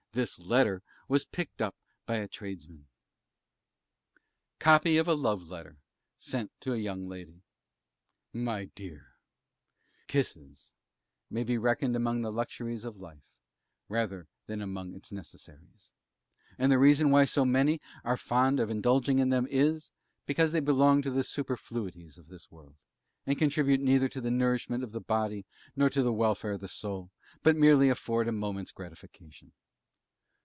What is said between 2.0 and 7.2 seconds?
by a Tradesman. Copy of a Love Letter sent to a Young